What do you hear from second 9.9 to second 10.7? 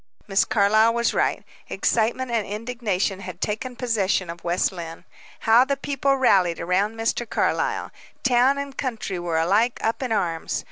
in arms.